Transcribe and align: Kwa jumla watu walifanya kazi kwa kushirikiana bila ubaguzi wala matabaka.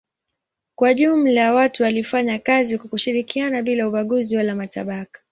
Kwa 0.75 0.93
jumla 0.93 1.53
watu 1.53 1.83
walifanya 1.83 2.39
kazi 2.39 2.77
kwa 2.77 2.89
kushirikiana 2.89 3.61
bila 3.61 3.87
ubaguzi 3.87 4.37
wala 4.37 4.55
matabaka. 4.55 5.21